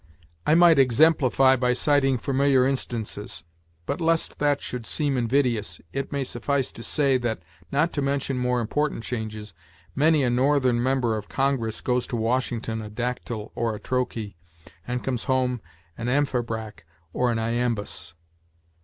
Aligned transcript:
I 0.47 0.55
might 0.55 0.79
exemplify 0.79 1.55
by 1.57 1.73
citing 1.73 2.17
familiar 2.17 2.65
instances; 2.65 3.43
but, 3.85 4.01
lest 4.01 4.39
that 4.39 4.59
should 4.59 4.87
seem 4.87 5.15
invidious, 5.15 5.79
it 5.93 6.11
may 6.11 6.23
suffice 6.23 6.71
to 6.71 6.81
say 6.81 7.19
that, 7.19 7.43
not 7.71 7.93
to 7.93 8.01
mention 8.01 8.35
more 8.39 8.61
important 8.61 9.03
changes, 9.03 9.53
many 9.93 10.23
a 10.23 10.31
Northern 10.31 10.81
member 10.81 11.15
of 11.17 11.29
Congress 11.29 11.81
goes 11.81 12.07
to 12.07 12.15
Washington 12.15 12.81
a 12.81 12.89
dactyl 12.89 13.51
or 13.53 13.75
a 13.75 13.79
trochee, 13.79 14.35
and 14.87 15.03
comes 15.03 15.25
home 15.25 15.61
an 15.99 16.07
amphibrach 16.09 16.83
or 17.13 17.31
an 17.31 17.37
iambus. 17.37 18.15